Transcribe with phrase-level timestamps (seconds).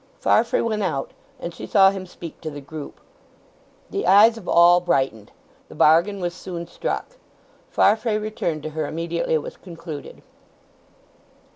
[0.19, 2.99] Farfrae went out, and she saw him speak to the group.
[3.91, 5.31] The eyes of all brightened;
[5.69, 7.17] the bargain was soon struck.
[7.69, 10.23] Farfrae returned to her immediately it was concluded.